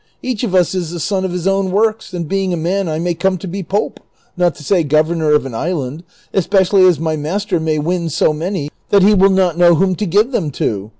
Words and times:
Each 0.23 0.43
of 0.43 0.55
us 0.55 0.73
is 0.73 0.89
the 0.89 0.99
son 0.99 1.25
of 1.25 1.31
his 1.31 1.45
own 1.45 1.69
works; 1.69 2.11
and 2.11 2.27
being 2.27 2.51
a 2.53 2.57
man 2.57 2.89
I 2.89 2.97
may 2.97 3.13
come 3.13 3.37
to 3.37 3.47
be 3.47 3.61
pope,^ 3.61 3.97
not 4.35 4.55
to 4.55 4.63
say 4.63 4.81
governor 4.83 5.31
of 5.35 5.45
an 5.45 5.53
island, 5.53 6.03
especially 6.33 6.83
as 6.85 6.99
my 6.99 7.15
master 7.15 7.59
may 7.59 7.77
win 7.77 8.09
so 8.09 8.33
many 8.33 8.71
that 8.89 9.03
he 9.03 9.13
will 9.13 9.29
not 9.29 9.59
know 9.59 9.75
whom 9.75 9.93
to 9.97 10.07
give 10.07 10.31
them 10.31 10.49
to. 10.53 10.89